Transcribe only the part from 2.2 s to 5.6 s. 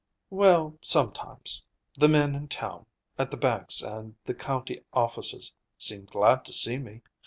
in town, at the banks and the county offices,